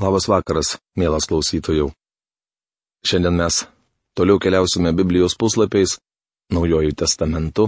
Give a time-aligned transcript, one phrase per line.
[0.00, 1.90] Labas vakaras, mielas klausytojų.
[3.04, 3.66] Šiandien mes
[4.16, 5.98] toliau keliausime Biblijos puslapiais,
[6.50, 7.66] Naujojų testamentu,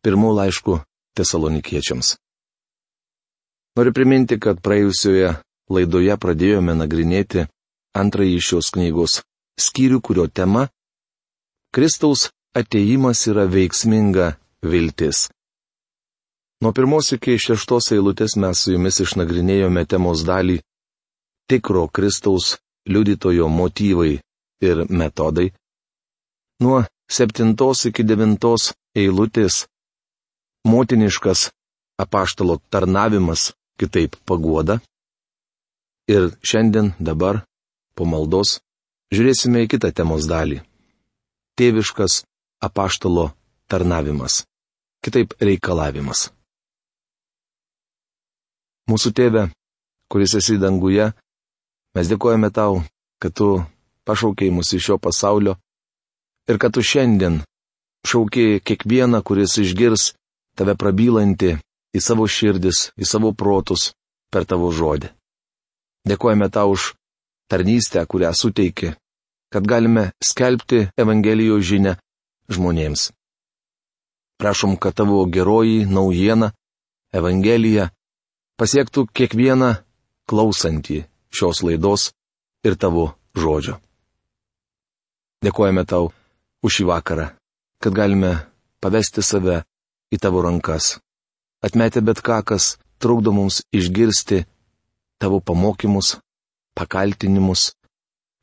[0.00, 0.76] pirmų laiškų
[1.18, 2.12] tesalonikiečiams.
[3.76, 5.34] Noriu priminti, kad praėjusioje
[5.68, 7.48] laidoje pradėjome nagrinėti
[7.98, 9.18] antrąjį šios knygos
[9.58, 10.68] skyrių, kurio tema-
[11.74, 15.26] Kristaus ateimas yra veiksminga viltis.
[16.62, 20.62] Nuo pirmos iki šeštos eilutės mes su jumis išnagrinėjome temos dalį
[21.48, 22.56] tikro Kristaus
[22.88, 24.20] liudytojo motyvai
[24.68, 25.48] ir metodai.
[26.60, 29.66] Nuo septintos iki devintos eilutės
[30.66, 31.50] motiniškas
[32.02, 34.80] apaštalo tarnavimas, kitaip paguoda.
[36.08, 37.42] Ir šiandien dabar,
[37.96, 38.60] po maldos,
[39.14, 40.60] žiūrėsime į kitą temos dalį.
[41.58, 42.22] Tėviškas
[42.62, 43.30] apaštalo
[43.70, 44.44] tarnavimas,
[45.02, 46.30] kitaip reikalavimas.
[48.86, 49.48] Mūsų tėve,
[50.12, 51.10] kuris esi danguje,
[51.96, 52.82] mes dėkojame tau,
[53.22, 53.64] kad tu
[54.04, 55.56] pašaukiai mus iš šio pasaulio
[56.48, 57.40] ir kad tu šiandien
[58.06, 60.12] šaukiai kiekvieną, kuris išgirs
[60.56, 61.56] tave prabylanti
[61.96, 63.94] į savo širdis, į savo protus
[64.30, 65.08] per tavo žodį.
[66.06, 66.92] Dėkojame tau už
[67.50, 68.92] tarnystę, kurią suteiki,
[69.50, 71.96] kad galime skelbti Evangelijos žinę
[72.52, 73.10] žmonėms.
[74.36, 76.52] Prašom, kad tavo geroji naujiena,
[77.16, 77.88] Evangelija,
[78.60, 79.72] pasiektų kiekvieną
[80.28, 81.06] klausantį
[81.36, 82.10] šios laidos
[82.66, 83.76] ir tavo žodžio.
[85.44, 86.10] Dėkojame tau
[86.64, 87.26] už šį vakarą,
[87.82, 88.32] kad galime
[88.80, 89.60] pavesti save
[90.12, 90.96] į tavo rankas,
[91.66, 94.44] atmetę bet ką, kas trukdo mums išgirsti
[95.20, 96.16] tavo pamokymus,
[96.76, 97.72] pakaltinimus,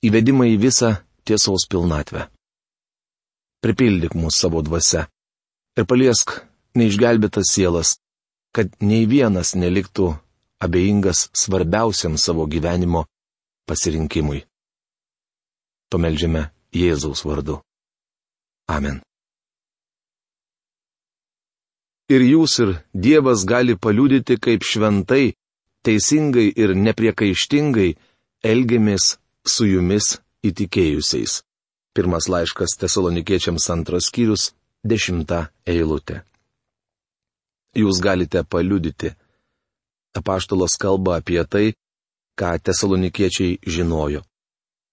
[0.06, 0.94] įvedimą į visą
[1.26, 2.28] tiesos pilnatvę.
[3.64, 5.08] Pripildyk mūsų savo dvasia
[5.78, 6.36] ir paliesk
[6.78, 7.98] neišgelbėtas sielas,
[8.54, 10.14] kad nei vienas neliktų
[10.66, 13.06] abejingas svarbiausiam savo gyvenimo
[13.67, 14.44] pasirinkimui.
[15.92, 17.59] Pameldžiame Jėzaus vardu.
[18.67, 19.02] Amen.
[22.13, 25.34] Ir jūs ir Dievas gali paliudyti, kaip šventai,
[25.85, 27.94] teisingai ir nepriekaištingai
[28.44, 29.16] elgiamės
[29.47, 31.41] su jumis įtikėjusiais.
[31.94, 34.52] Pirmas laiškas tesalonikiečiams antras skyrius,
[34.84, 36.23] dešimta eilutė.
[37.78, 39.13] Jūs galite paliudyti.
[40.13, 41.74] Apaštalos kalba apie tai,
[42.38, 44.22] ką tesalonikiečiai žinojo.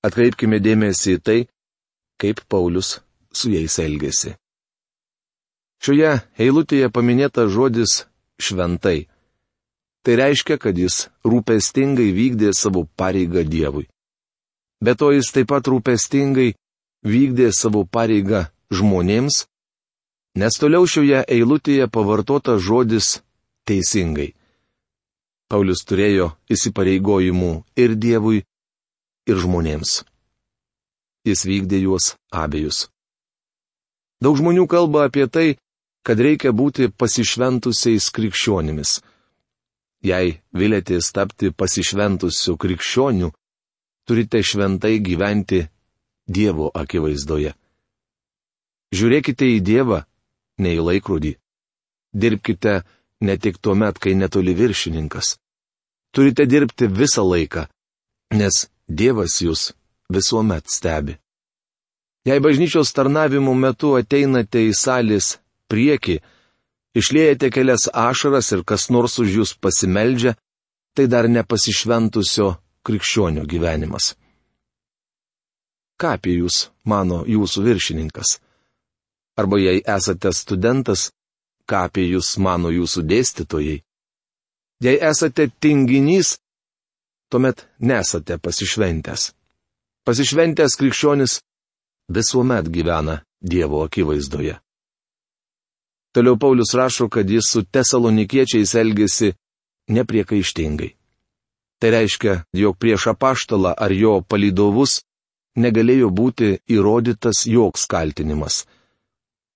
[0.05, 1.39] Atkreipkime dėmesį į tai,
[2.21, 3.01] kaip Paulius
[3.33, 4.35] su jais elgėsi.
[5.81, 8.05] Šioje eilutėje paminėta žodis
[8.41, 9.09] šventai.
[10.05, 13.89] Tai reiškia, kad jis rūpestingai vykdė savo pareigą Dievui.
[14.81, 16.55] Be to jis taip pat rūpestingai
[17.05, 19.45] vykdė savo pareigą žmonėms,
[20.41, 23.21] nes toliau šioje eilutėje pavartota žodis
[23.69, 24.33] teisingai.
[25.51, 27.51] Paulius turėjo įsipareigojimų
[27.83, 28.45] ir Dievui,
[29.27, 30.01] ir žmonėms
[31.27, 32.89] jis vykdė juos abiejus.
[34.21, 35.57] Daug žmonių kalba apie tai,
[36.05, 39.01] kad reikia būti pasišventusiais krikščionimis.
[40.05, 43.33] Jei vilėtės tapti pasišventusiu krikščioniu,
[44.09, 45.67] turite šventai gyventi
[46.31, 47.53] Dievo akivaizdoje.
[48.95, 50.05] Žiūrėkite į Dievą,
[50.63, 51.33] ne į laikrodį.
[52.15, 52.81] Dirbkite
[53.21, 55.37] ne tik tuo met, kai netoli viršininkas.
[56.15, 57.67] Turite dirbti visą laiką,
[58.35, 59.71] nes Dievas jūs
[60.11, 61.15] visuomet stebi.
[62.27, 65.39] Jei bažnyčios tarnavimo metu ateinate į salės
[65.71, 66.17] priekį,
[66.99, 70.35] išliejate kelias ašaras ir kas nors už jūs pasimeldžia,
[70.95, 72.49] tai dar nepasišventusio
[72.83, 74.17] krikščionio gyvenimas.
[76.01, 78.41] Ką apie jūs mano jūsų viršininkas?
[79.39, 81.11] Arba jei esate studentas,
[81.71, 83.79] ką apie jūs mano jūsų dėstytojai?
[84.85, 86.39] Jei esate tinginys,
[87.31, 89.31] tuomet nesate pasišventęs.
[90.07, 91.41] Pasišventęs krikščionis
[92.17, 94.59] visuomet gyvena Dievo akivaizdoje.
[96.13, 99.31] Toliau Paulius rašo, kad jis su tesalonikiečiais elgėsi
[99.89, 100.91] nepriekaištingai.
[101.81, 105.01] Tai reiškia, jog prieš apaštalą ar jo palydovus
[105.57, 108.67] negalėjo būti įrodytas joks kaltinimas.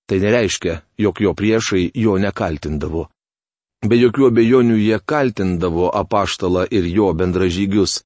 [0.08, 3.06] Tai nereiškia, jog jo priešai jo nekaltindavo.
[3.84, 8.02] Be jokių abejonių jie kaltindavo apaštalą ir jo bendražygius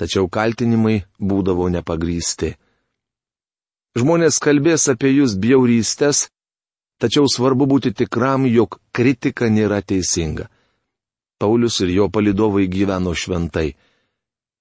[0.00, 2.54] tačiau kaltinimai būdavo nepagrysti.
[3.98, 6.30] Žmonės kalbės apie jūs bjaurystės,
[7.02, 10.48] tačiau svarbu būti tikram, jog kritika nėra teisinga.
[11.40, 13.74] Paulius ir jo palidovai gyveno šventai.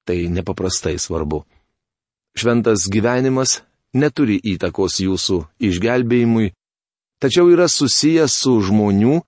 [0.07, 1.43] Tai nepaprastai svarbu.
[2.39, 3.59] Šventas gyvenimas
[3.93, 6.53] neturi įtakos jūsų išgelbėjimui,
[7.19, 9.19] tačiau yra susijęs su žmonių,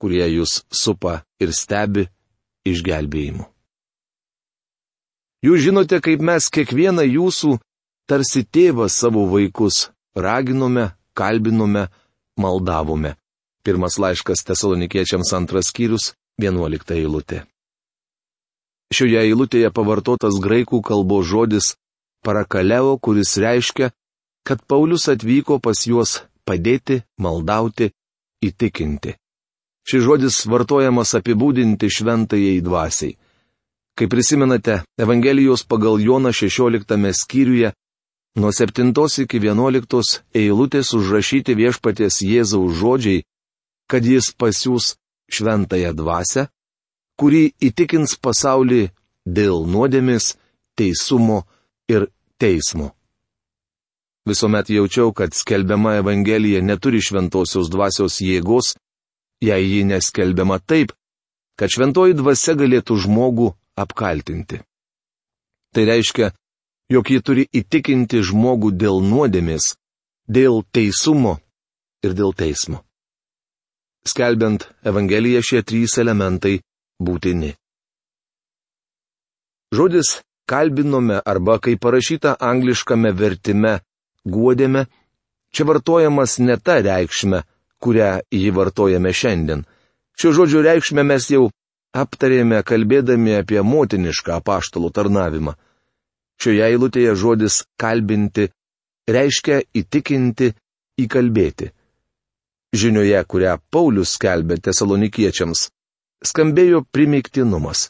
[0.00, 2.08] kurie jūs supa ir stebi
[2.68, 3.46] išgelbėjimu.
[5.46, 7.58] Jūs žinote, kaip mes kiekvieną jūsų,
[8.10, 11.86] tarsi tėvas savo vaikus, raginome, kalbinome,
[12.38, 13.14] maldavome.
[13.62, 17.44] Pirmas laiškas tesalonikiečiams antras skyrius, vienuolikta eilutė.
[18.94, 21.74] Šioje eilutėje pavartotas graikų kalbos žodis
[22.24, 23.90] parakaleo, kuris reiškia,
[24.46, 27.90] kad Paulius atvyko pas juos padėti, maldauti,
[28.44, 29.14] įtikinti.
[29.88, 33.16] Šis žodis vartojamas apibūdinti šventajai dvasiai.
[33.98, 37.72] Kaip prisimenate, Evangelijos pagal Joną 16 skyriuje
[38.38, 38.92] nuo 7
[39.24, 43.24] iki 11 eilutės užrašyti viešpaties Jėzaus žodžiai,
[43.90, 44.94] kad jis pasiūs
[45.32, 46.46] šventąją dvasę,
[47.18, 48.90] kuri įtikins pasaulį
[49.26, 50.36] dėl nuodėmis,
[50.78, 51.42] teisumo
[51.88, 52.06] ir
[52.38, 52.97] teismo.
[54.28, 58.74] Visuomet jaučiau, kad skelbiama Evangelija neturi šventosios dvasios jėgos,
[59.40, 60.92] jei ji neskelbiama taip,
[61.56, 63.48] kad šventoji dvasia galėtų žmogų
[63.78, 64.60] apkaltinti.
[65.72, 66.32] Tai reiškia,
[66.92, 69.76] jog ji turi įtikinti žmogų dėl nuodėmės,
[70.28, 71.38] dėl teisumo
[72.04, 72.84] ir dėl teismo.
[74.04, 76.58] Skelbiant Evangeliją šie trys elementai
[77.00, 77.54] būtini.
[79.72, 83.78] Žodis kalbinome arba kaip parašyta angliškame vertime
[84.26, 84.86] guodėme,
[85.52, 87.42] čia vartojamas ne ta reikšme,
[87.82, 89.64] kurią jį vartojame šiandien.
[90.18, 91.48] Šio žodžio reikšmę mes jau
[91.94, 95.54] aptarėme kalbėdami apie motinišką apaštalų tarnavimą.
[96.38, 98.48] Šioje eilutėje žodis kalbinti
[99.08, 100.52] reiškia įtikinti,
[101.02, 101.72] įkalbėti.
[102.76, 105.68] Žinioje, kurią Paulius skelbė tesalonikiečiams,
[106.30, 107.88] skambėjo primiktinumas.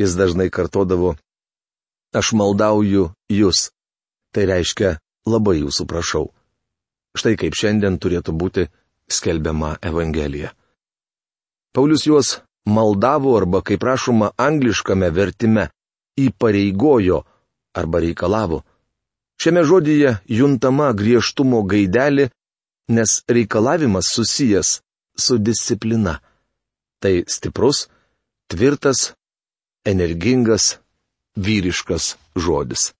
[0.00, 1.14] Jis dažnai kartodavo,
[2.12, 3.70] aš maldauju jūs.
[4.34, 4.96] Tai reiškia,
[5.26, 6.30] labai jūsų prašau.
[7.16, 8.66] Štai kaip šiandien turėtų būti
[9.10, 10.52] skelbiama Evangelija.
[11.72, 15.68] Paulius juos maldavo arba, kaip rašoma angliškame vertime,
[16.16, 17.22] įpareigojo
[17.76, 18.62] arba reikalavo.
[19.36, 22.30] Šiame žodyje juntama griežtumo gaidelė
[22.88, 24.80] nes reikalavimas susijęs
[25.18, 26.20] su disciplina.
[26.98, 27.88] Tai stiprus,
[28.46, 29.12] tvirtas,
[29.84, 30.78] energingas,
[31.36, 32.95] vyriškas žodis.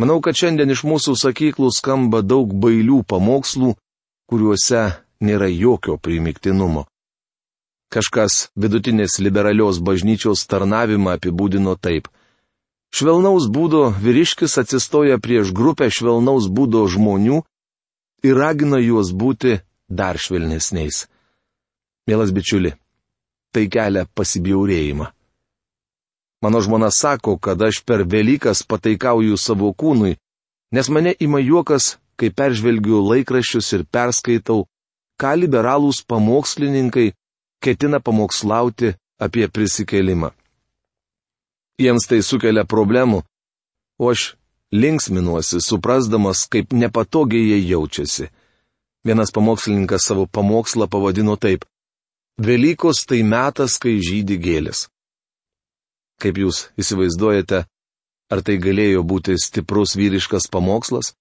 [0.00, 3.74] Manau, kad šiandien iš mūsų sakyklų skamba daug bailių pamokslų,
[4.30, 4.84] kuriuose
[5.20, 6.86] nėra jokio primiktinumo.
[7.92, 12.08] Kažkas vidutinės liberalios bažnyčios tarnavimą apibūdino taip.
[12.92, 17.42] Švelnaus būdo vyriškis atsistoja prieš grupę švelnaus būdo žmonių
[18.24, 21.06] ir ragina juos būti dar švelnesniais.
[22.08, 22.72] Mielas bičiuli,
[23.52, 25.12] tai kelia pasibjaurėjimą.
[26.42, 30.16] Mano žmona sako, kad aš per Velykas pataikauju savo kūnui,
[30.74, 34.66] nes mane ima juokas, kai peržvelgiu laikraščius ir perskaitau,
[35.20, 37.12] ką liberalūs pamokslininkai
[37.62, 40.32] ketina pamokslauti apie prisikelimą.
[41.78, 43.22] Jiems tai sukelia problemų,
[44.02, 44.34] o aš
[44.74, 48.30] linksminuosi, suprasdamas, kaip nepatogiai jie jaučiasi.
[49.06, 51.64] Vienas pamokslininkas savo pamokslą pavadino taip-
[52.46, 54.88] Velykos tai metas, kai žydi gėlės.
[56.22, 57.64] Kaip jūs įsivaizduojate,
[58.30, 61.16] ar tai galėjo būti stiprus vyriškas pamokslas?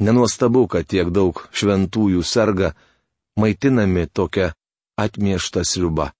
[0.00, 2.72] Nenuostabu, kad tiek daug šventųjų serga,
[3.36, 4.54] maitinami tokia
[4.96, 6.10] atmiešta sriuba.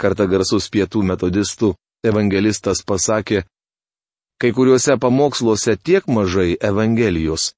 [0.00, 3.44] Karta garsus pietų metodistų evangelistas pasakė,
[4.40, 7.52] kai kuriuose pamoksluose tiek mažai Evangelijos,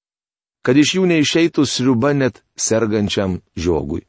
[0.66, 4.02] kad iš jų neišeitų sriuba net sergančiam žiogui.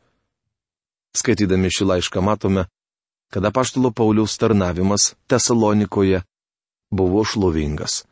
[1.16, 2.66] Skaitydami šį laišką matome,
[3.36, 6.22] kad apaštalo Pauliaus tarnavimas Tesalonikoje
[6.92, 8.06] buvo šlovingas.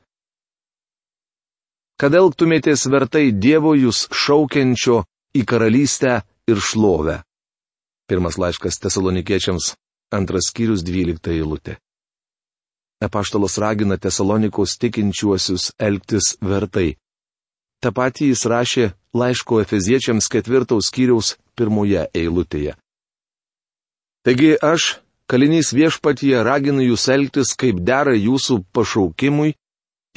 [1.96, 4.98] Kad elgtumėtės vertai Dievo jūs šaukiančio
[5.32, 6.18] į karalystę
[6.52, 7.22] ir šlovę.
[8.12, 9.70] Pirmas laiškas Tesalonikiečiams,
[10.12, 11.78] antras skyrius, dvylikta eilutė.
[13.00, 16.98] Epaštalas ragina tesalonikos tikinčiuosius elgtis vertai.
[17.80, 22.76] Ta pati jis rašė laiško Efeziečiams ketvirtaus skyriaus pirmoje eilutėje.
[24.28, 29.54] Taigi aš, kalinys viešpatyje, raginu jūs elgtis kaip dera jūsų pašaukimui,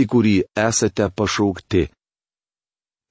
[0.00, 1.86] į kurį esate pašaukti.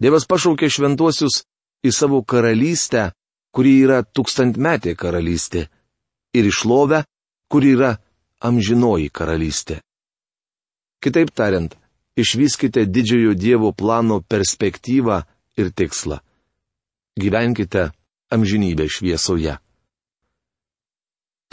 [0.01, 1.43] Dievas pašaukė šventuosius
[1.85, 3.11] į savo karalystę,
[3.55, 5.69] kuri yra tūkstantmetė karalystė,
[6.35, 7.05] ir išlovę,
[7.49, 7.95] kuri yra
[8.43, 9.79] amžinoji karalystė.
[10.99, 11.75] Kitaip tariant,
[12.19, 15.21] išvyskite didžiojo Dievo plano perspektyvą
[15.57, 16.19] ir tikslą.
[17.15, 17.91] Gyvenkite
[18.35, 19.55] amžinybę šviesoje.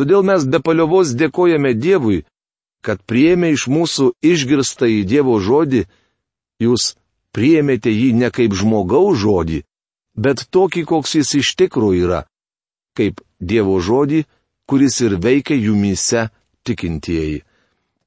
[0.01, 2.23] Todėl mes be paliovos dėkojame Dievui,
[2.83, 5.85] kad priėmė iš mūsų išgirstą į Dievo žodį,
[6.65, 6.95] jūs
[7.37, 9.63] priėmėte jį ne kaip žmogaus žodį,
[10.17, 12.21] bet tokį, koks jis iš tikrųjų yra,
[12.99, 14.25] kaip Dievo žodį,
[14.69, 16.29] kuris ir veikia jumise
[16.67, 17.43] tikintieji.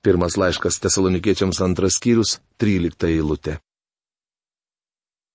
[0.06, 3.58] Pirmas laiškas tesalonikiečiams antras skyrius, trylikta eilutė.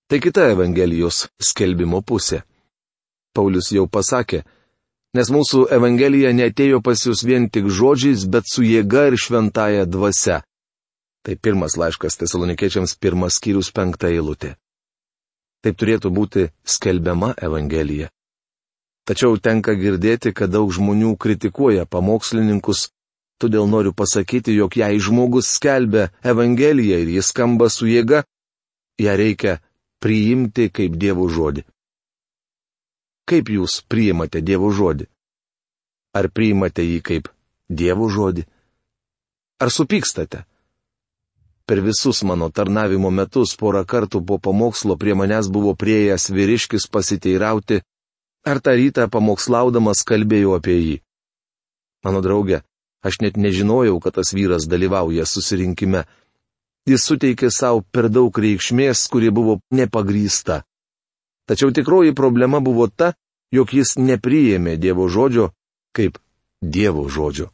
[0.07, 2.41] Tai kita Evangelijos skelbimo pusė.
[3.35, 4.41] Paulius jau pasakė,
[5.17, 10.41] nes mūsų Evangelija netėjo pas jūs vien tik žodžiais, bet su jėga ir šventaja dvasia.
[11.21, 14.55] Tai pirmas laiškas tesalonikiečiams pirmas skyrius penkta eilutė.
[15.61, 18.09] Taip turėtų būti skelbiama Evangelija.
[19.05, 22.89] Tačiau tenka girdėti, kad daug žmonių kritikuoja pamokslininkus,
[23.41, 28.23] todėl noriu pasakyti, jog jei žmogus skelbia Evangeliją ir jis skamba su jėga,
[29.01, 29.59] ją reikia
[30.01, 31.65] priimti kaip Dievo žodį.
[33.29, 35.07] Kaip jūs priimate Dievo žodį?
[36.17, 37.29] Ar priimate jį kaip
[37.69, 38.45] Dievo žodį?
[39.61, 40.45] Ar supykstate?
[41.65, 47.79] Per visus mano tarnavimo metus porą kartų po pamokslo prie manęs buvo prieėjęs vyriškis pasiteirauti,
[48.43, 50.97] ar tą rytą pamokslaudamas kalbėjau apie jį.
[52.03, 52.63] Mano draugė,
[53.05, 56.03] aš net nežinojau, kad tas vyras dalyvauja susirinkime,
[56.89, 60.63] Jis suteikė savo per daug reikšmės, kuri buvo nepagrysta.
[61.51, 63.09] Tačiau tikroji problema buvo ta,
[63.51, 65.49] jog jis nepriėmė Dievo žodžio
[65.91, 66.15] kaip
[66.63, 67.49] Dievo žodžio.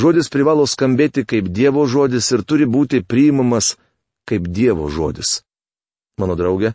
[0.00, 3.74] Žodis privalo skambėti kaip Dievo žodis ir turi būti priimamas
[4.24, 5.42] kaip Dievo žodis.
[6.16, 6.72] Mano draugė,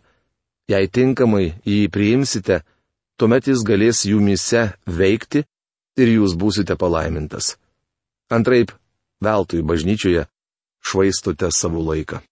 [0.70, 2.60] jei tinkamai jį priimsite,
[3.18, 5.42] tuomet jis galės jumise veikti
[5.98, 7.56] ir jūs būsite palaimintas.
[8.30, 8.70] Antraip,
[9.18, 10.28] veltui bažnyčioje
[10.86, 12.22] švaistote savo laiką.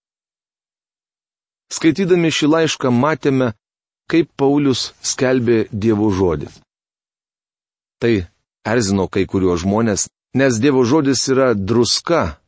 [1.75, 3.51] Skaitydami šį laišką matėme,
[4.11, 6.50] kaip Paulius skelbė Dievo žodį.
[8.02, 8.14] Tai
[8.67, 12.40] erzino kai kuriuos žmonės, nes Dievo žodis yra druska,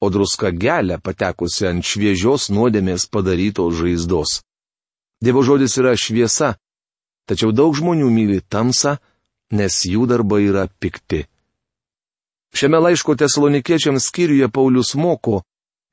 [0.00, 4.40] o druska gelia patekusi ant šviežios nuodėmės padarytos žaizdos.
[5.20, 6.54] Dievo žodis yra šviesa,
[7.28, 8.96] tačiau daug žmonių myli tamsą,
[9.52, 11.26] nes jų darbai yra pikti.
[12.56, 15.42] Šiame laiško tesalonikiečiams skyriuje Paulius moko,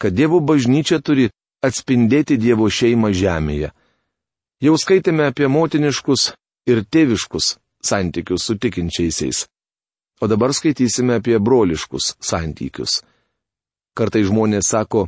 [0.02, 1.30] kad Dievo bažnyčia turi
[1.62, 3.74] atspindėti Dievo šeimą žemėje.
[4.58, 6.32] Jau skaitėme apie motiniškus
[6.66, 9.44] ir tėviškus santykius su tikinčiaisiais.
[10.18, 13.04] O dabar skaitysime apie broliškus santykius.
[13.94, 15.08] Kartai žmonės sako,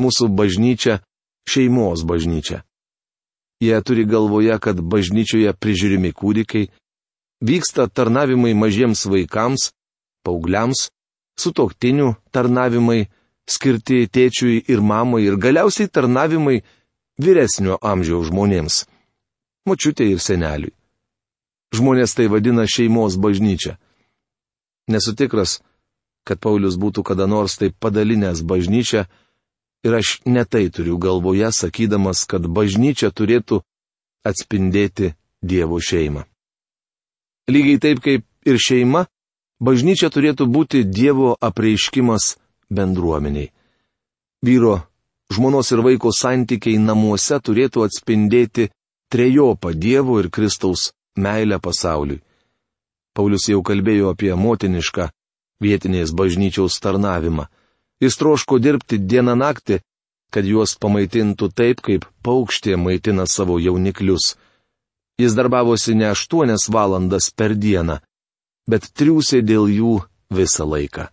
[0.00, 1.02] mūsų bažnyčia-
[1.52, 2.62] šeimos bažnyčia.
[3.60, 6.70] Jie turi galvoje, kad bažnyčioje prižiūrimi kūdikiai,
[7.44, 9.72] vyksta tarnavimai mažiems vaikams,
[10.24, 10.88] paaugliams,
[11.36, 13.08] sutoktinių tarnavimai,
[13.48, 16.62] skirti tėčiui ir mamai ir galiausiai tarnavimai
[17.18, 18.84] vyresnio amžiaus žmonėms-
[19.68, 20.74] močiutė ir seneliui.
[21.74, 23.78] Žmonės tai vadina šeimos bažnyčia.
[24.88, 25.60] Nesu tikras,
[26.24, 29.06] kad Paulius būtų kada nors taip padalinęs bažnyčią
[29.84, 33.62] ir aš netai turiu galvoje, sakydamas, kad bažnyčia turėtų
[34.24, 36.24] atspindėti Dievo šeimą.
[37.48, 39.06] Lygiai taip kaip ir šeima,
[39.56, 42.36] Bažnyčia turėtų būti Dievo apreiškimas
[42.68, 43.52] bendruomeniai.
[44.44, 44.84] Vyro,
[45.34, 48.70] žmonos ir vaiko santykiai namuose turėtų atspindėti
[49.12, 52.22] trejopą Dievo ir Kristaus meilę pasauliui.
[53.16, 55.08] Paulius jau kalbėjo apie motinišką
[55.64, 57.46] vietinės bažnyčiaus tarnavimą.
[58.02, 59.80] Jis troško dirbti dieną naktį,
[60.30, 64.34] kad juos pamaitintų taip, kaip paukštė maitina savo jauniklius.
[65.16, 68.02] Jis darbavosi ne aštuonias valandas per dieną,
[68.68, 69.94] bet triūsė dėl jų
[70.28, 71.08] visą laiką.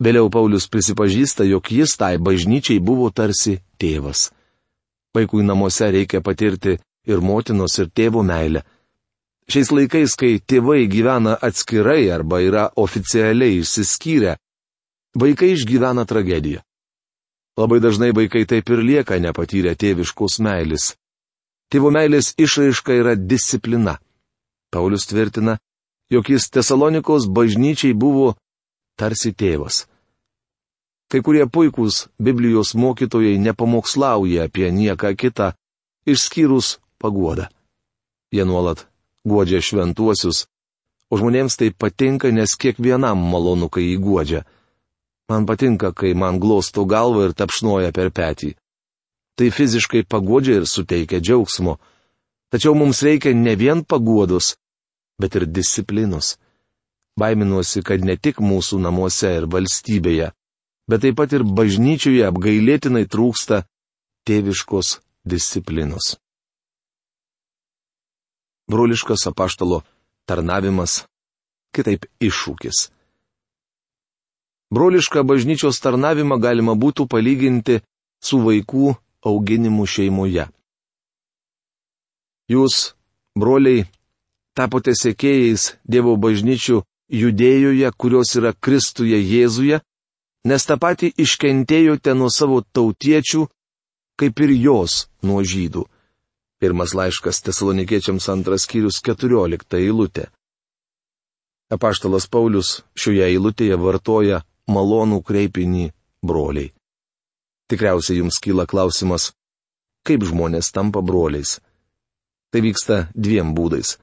[0.00, 4.30] Vėliau Paulius prisipažįsta, jog jis tai bažnyčiai buvo tarsi tėvas.
[5.14, 8.62] Vaikui namuose reikia patirti ir motinos, ir tėvo meilę.
[9.50, 14.36] Šiais laikais, kai tėvai gyvena atskirai arba yra oficialiai išsiskyrę,
[15.18, 16.62] vaikai išgyvena tragediją.
[17.58, 20.94] Labai dažnai vaikai taip ir lieka nepatyrę tėviškos meilės.
[21.68, 23.98] Tėvo meilės išraiška yra disciplina.
[24.72, 25.58] Paulius tvirtina,
[26.08, 28.34] jog jis Tesalonikos bažnyčiai buvo
[28.96, 29.86] tarsi tėvas.
[31.12, 35.52] Kai kurie puikūs Biblijos mokytojai nepamokslauja apie nieką kitą,
[36.08, 37.50] išskyrus paguodą.
[38.32, 38.86] Jie nuolat
[39.28, 40.46] guodžia šventuosius,
[41.12, 44.42] o žmonėms tai patinka, nes kiekvienam malonu, kai jį guodžia.
[45.28, 48.54] Man patinka, kai man glosto galvą ir tapšnoja per petį.
[49.36, 51.78] Tai fiziškai pagodžia ir suteikia džiaugsmo.
[52.52, 54.56] Tačiau mums reikia ne vien paguodos,
[55.20, 56.36] bet ir disciplinos.
[57.20, 60.30] Baiminuosi, kad ne tik mūsų namuose ir valstybėje,
[60.88, 63.62] bet taip pat ir bažnyčioje apgailėtinai trūksta
[64.28, 66.16] tėviškos disciplinos.
[68.72, 69.82] Broliškas apaštalo
[70.24, 71.02] tarnavimas,
[71.76, 72.88] kitaip iššūkis.
[74.72, 77.82] Brolišką bažnyčios tarnavimą galima būtų palyginti
[78.24, 78.94] su vaikų
[79.28, 80.46] auginimu šeimoje.
[82.48, 82.94] Jūs,
[83.36, 83.84] broliai,
[84.56, 86.80] tapote sekėjais Dievo bažnyčių
[87.12, 89.80] judėjoje, kurios yra Kristuje Jėzuje,
[90.48, 93.46] nes tą patį iškentėjote nuo savo tautiečių,
[94.18, 95.84] kaip ir jos nuo žydų.
[96.62, 100.28] Pirmas laiškas tesalonikiečiams antras skyrius 14 eilutė.
[101.72, 105.88] Apaštalas Paulius šioje eilutėje vartoja malonų kreipinį
[106.22, 106.70] broliai.
[107.72, 109.32] Tikriausiai jums kyla klausimas,
[110.06, 111.58] kaip žmonės tampa broliais.
[112.52, 113.96] Tai vyksta dviem būdais.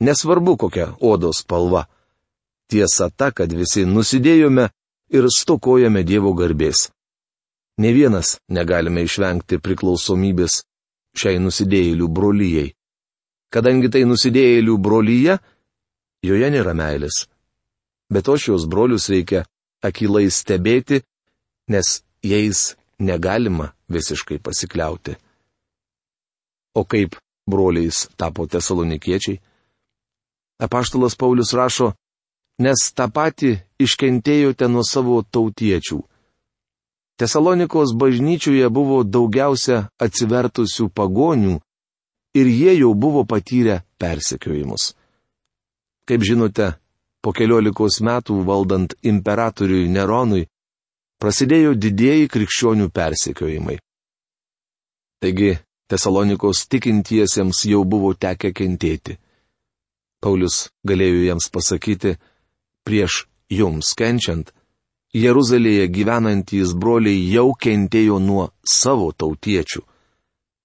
[0.00, 1.86] Nesvarbu kokia odos spalva.
[2.70, 4.68] Tiesa ta, kad visi nusidėjome
[5.10, 6.90] ir stokojame Dievo garbės.
[7.78, 10.60] Ne vienas negalime išvengti priklausomybės
[11.18, 12.74] šiai nusidėjėlių brolyjei.
[13.50, 15.38] Kadangi tai nusidėjėlių brolyje,
[16.22, 17.24] joje nėra meilės.
[18.12, 19.46] Bet o šios brolius reikia
[19.82, 21.00] akilai stebėti,
[21.72, 25.16] nes jais negalima visiškai pasikliauti.
[26.74, 27.16] O kaip
[27.48, 29.40] broliais tapo tesalonikiečiai?
[30.58, 31.92] Apaštalas Paulius rašo,
[32.58, 36.00] nes tą patį iškentėjote nuo savo tautiečių.
[37.18, 41.56] Tesalonikos bažnyčioje buvo daugiausia atsivertusių pagonių
[42.38, 44.94] ir jie jau buvo patyrę persekiojimus.
[46.06, 46.74] Kaip žinote,
[47.22, 50.46] po keliolikos metų valdant imperatoriui Neronui,
[51.18, 53.78] prasidėjo didieji krikščionių persekiojimai.
[55.18, 59.16] Taigi, Tesalonikos tikintiesiems jau buvo tekę kentėti.
[60.20, 62.16] Paulius galėjo jiems pasakyti,
[62.86, 64.50] prieš jums kenčiant,
[65.16, 69.80] Jeruzalėje gyvenantys broliai jau kentėjo nuo savo tautiečių.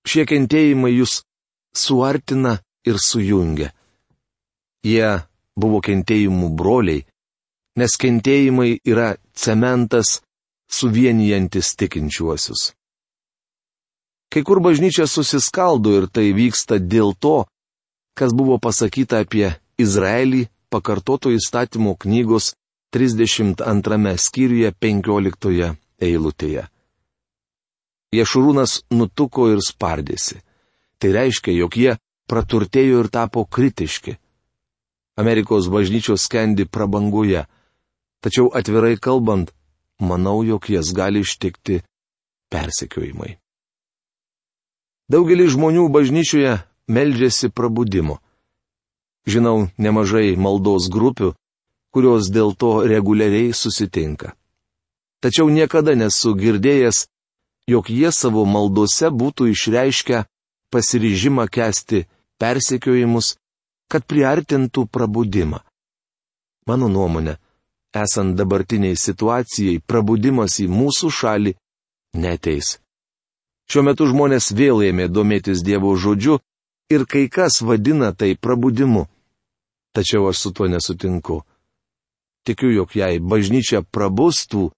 [0.03, 1.22] Šie kentėjimai jūs
[1.72, 3.72] suartina ir sujungia.
[4.83, 5.24] Jie
[5.55, 7.05] buvo kentėjimų broliai,
[7.79, 10.19] nes kentėjimai yra cementas
[10.67, 12.74] suvienijantis tikinčiuosius.
[14.33, 17.45] Kai kur bažnyčia susiskaldo ir tai vyksta dėl to,
[18.17, 22.53] kas buvo pasakyta apie Izraelį pakartoto įstatymo knygos
[22.93, 26.67] 32 skyriuje 15 eilutėje.
[28.13, 30.43] Ješurūnas nutuko ir spardėsi.
[31.02, 31.95] Tai reiškia, jog jie
[32.30, 34.13] praturtėjo ir tapo kritiški.
[35.17, 37.45] Amerikos bažnyčios skendi prabanguje.
[38.21, 39.49] Tačiau atvirai kalbant,
[39.99, 41.82] manau, jog jas gali ištikti
[42.54, 43.38] persekiojimai.
[45.10, 46.54] Daugelis žmonių bažnyčioje
[46.88, 48.19] meldžiasi prabudimo.
[49.28, 51.34] Žinau nemažai maldos grupių,
[51.93, 54.34] kurios dėl to reguliariai susitinka.
[55.24, 57.08] Tačiau niekada nesu girdėjęs,
[57.72, 60.26] jog jie savo maldose būtų išreiškę
[60.74, 62.04] pasiryžimą kesti
[62.41, 63.38] persekiojimus,
[63.88, 65.62] kad priartintų prabudimą.
[66.67, 67.38] Mano nuomonė,
[67.93, 71.54] esant dabartiniai situacijai, prabudimas į mūsų šalį
[72.19, 72.80] neteis.
[73.69, 76.39] Šiuo metu žmonės vėl ėmė domėtis Dievo žodžiu
[76.89, 79.08] ir kai kas vadina tai prabudimu.
[79.93, 81.43] Tačiau aš su tuo nesutinku.
[82.43, 84.72] Tikiu, jog jei bažnyčia prabustų,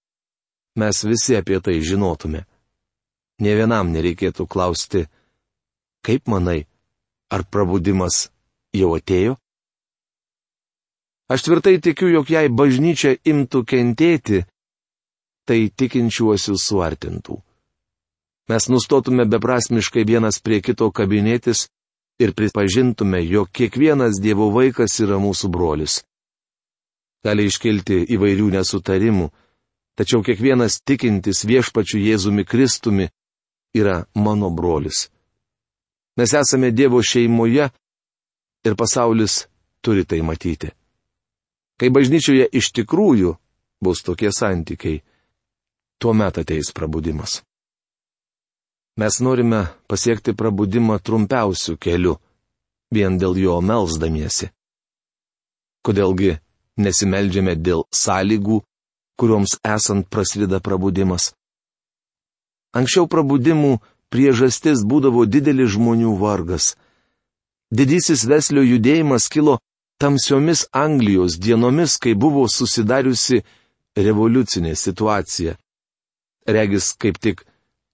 [0.76, 2.44] mes visi apie tai žinotume.
[3.42, 5.06] Ne vienam nereikėtų klausti,
[6.04, 6.66] kaip manai,
[7.32, 8.28] ar prabudimas
[8.76, 9.36] jau atėjo?
[11.26, 14.44] Aš tvirtai tikiu, jog jei bažnyčia imtų kentėti,
[15.46, 17.40] tai tikinčiuosius suartintų.
[18.46, 21.66] Mes nustotume beprasmiškai vienas prie kito kabinėtis
[22.18, 26.00] ir pripažintume, jog kiekvienas Dievo vaikas yra mūsų brolis.
[27.24, 29.30] Gali iškilti įvairių nesutarimų,
[29.98, 33.08] tačiau kiekvienas tikintis viešpačiu Jėzumi Kristumi
[33.76, 35.08] yra mano brolis.
[36.16, 37.68] Mes esame Dievo šeimoje
[38.64, 39.46] ir pasaulis
[39.84, 40.70] turi tai matyti.
[41.76, 43.34] Kai bažnyčioje iš tikrųjų
[43.84, 45.02] bus tokie santykiai,
[46.00, 47.42] tuomet ateis prabudimas.
[48.96, 49.58] Mes norime
[49.92, 52.14] pasiekti prabudimą trumpiausių kelių,
[52.96, 54.48] vien dėl jo melzdamiesi.
[55.84, 56.30] Kodėlgi
[56.80, 58.62] nesimeldžiame dėl sąlygų,
[59.20, 61.34] kurioms esant prasideda prabudimas?
[62.72, 63.74] Anksčiau prabudimų
[64.12, 66.72] priežastis būdavo didelis žmonių vargas.
[67.68, 69.58] Didysis veslio judėjimas kilo
[70.00, 73.42] tamsiomis Anglijos dienomis, kai buvo susidariusi
[73.96, 75.56] revoliucinė situacija.
[76.48, 77.44] Regis kaip tik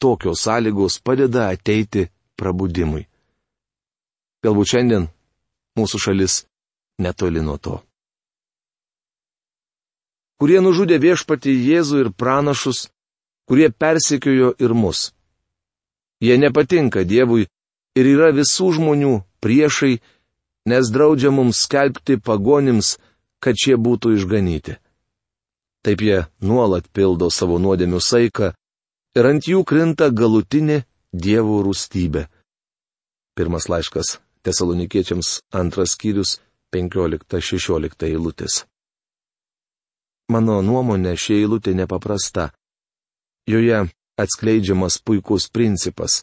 [0.02, 3.06] tokios sąlygos padeda ateiti prabudimui.
[4.42, 5.08] Galbūt šiandien
[5.78, 6.34] mūsų šalis
[7.02, 7.78] netoli nuo to.
[10.42, 12.88] Kurie nužudė viešpatį Jėzų ir pranašus,
[13.46, 15.12] kurie persekiojo ir mus.
[16.22, 17.46] Jie nepatinka Dievui
[17.98, 19.94] ir yra visų žmonių priešai
[20.64, 22.96] nes draudžia mums skelbti pagonims,
[23.42, 24.78] kad šie būtų išganyti.
[25.82, 28.52] Taip jie nuolat pildo savo nuodėmių saiką
[29.18, 32.26] ir ant jų krinta galutinė Dievo rūstybė.
[33.36, 36.38] Pirmas laiškas Tesalonikiečiams antras skyrius
[36.74, 38.64] 15-16 eilutės.
[40.32, 42.48] Mano nuomonė ši eilutė nepaprasta.
[43.46, 43.84] Joje
[44.18, 46.22] atskleidžiamas puikus principas.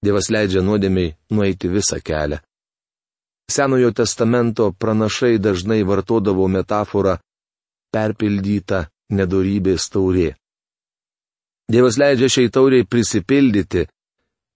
[0.00, 2.40] Dievas leidžia nuodėmiai nueiti visą kelią.
[3.50, 7.18] Senojo testamento pranašai dažnai vartodavo metaforą
[7.92, 10.30] perpildyta nedorybės taurė.
[11.70, 13.84] Dievas leidžia šiai tauriai prisipildyti,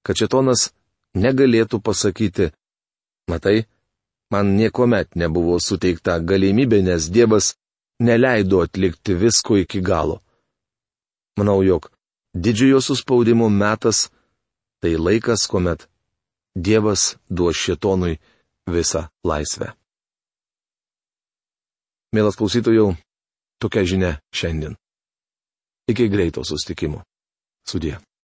[0.03, 0.73] kad šetonas
[1.15, 2.49] negalėtų pasakyti,
[3.31, 3.69] matai,
[4.35, 7.55] man niekuomet nebuvo suteikta galimybė, nes Dievas
[8.03, 10.19] neleido atlikti visko iki galo.
[11.39, 11.91] Manau, jog
[12.35, 14.11] didžiojo suspaudimo metas-
[14.81, 15.87] tai laikas, kuomet
[16.55, 18.19] Dievas duos šitonui
[18.67, 19.75] visą laisvę.
[22.15, 22.97] Mielas klausytojų,
[23.59, 24.79] tokia žinia šiandien.
[25.87, 27.03] Iki greito sustikimo.
[27.67, 27.99] Sudie.